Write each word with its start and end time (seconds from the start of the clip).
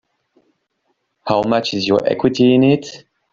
How 1.27 1.43
much 1.43 1.75
is 1.75 1.87
your 1.87 2.03
equity 2.07 2.55
in 2.55 2.63
it? 2.63 3.05